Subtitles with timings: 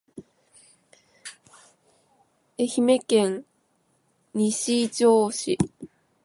[2.57, 3.45] 愛媛県
[4.33, 5.59] 西条市